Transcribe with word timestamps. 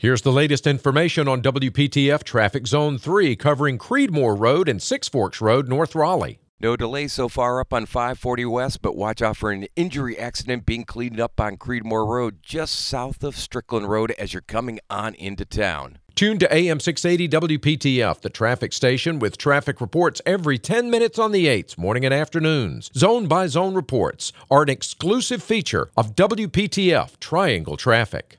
Here's 0.00 0.22
the 0.22 0.32
latest 0.32 0.66
information 0.66 1.28
on 1.28 1.42
WPTF 1.42 2.24
Traffic 2.24 2.66
Zone 2.66 2.96
3 2.96 3.36
covering 3.36 3.76
Creedmoor 3.76 4.34
Road 4.40 4.66
and 4.66 4.80
Six 4.80 5.10
Forks 5.10 5.42
Road, 5.42 5.68
North 5.68 5.94
Raleigh. 5.94 6.38
No 6.58 6.74
delays 6.74 7.12
so 7.12 7.28
far 7.28 7.60
up 7.60 7.74
on 7.74 7.84
540 7.84 8.46
West, 8.46 8.80
but 8.80 8.96
watch 8.96 9.20
out 9.20 9.36
for 9.36 9.50
an 9.50 9.66
injury 9.76 10.18
accident 10.18 10.64
being 10.64 10.84
cleaned 10.84 11.20
up 11.20 11.38
on 11.38 11.58
Creedmoor 11.58 12.08
Road 12.08 12.38
just 12.42 12.76
south 12.76 13.22
of 13.22 13.36
Strickland 13.36 13.90
Road 13.90 14.12
as 14.12 14.32
you're 14.32 14.40
coming 14.40 14.80
on 14.88 15.12
into 15.16 15.44
town. 15.44 15.98
Tune 16.14 16.38
to 16.38 16.50
AM 16.50 16.80
680 16.80 17.58
WPTF, 17.58 18.22
the 18.22 18.30
traffic 18.30 18.72
station 18.72 19.18
with 19.18 19.36
traffic 19.36 19.82
reports 19.82 20.22
every 20.24 20.56
10 20.56 20.88
minutes 20.88 21.18
on 21.18 21.32
the 21.32 21.44
8s, 21.44 21.76
morning 21.76 22.06
and 22.06 22.14
afternoons. 22.14 22.90
Zone 22.96 23.26
by 23.26 23.48
zone 23.48 23.74
reports 23.74 24.32
are 24.50 24.62
an 24.62 24.70
exclusive 24.70 25.42
feature 25.42 25.90
of 25.94 26.14
WPTF 26.14 27.20
Triangle 27.20 27.76
Traffic. 27.76 28.38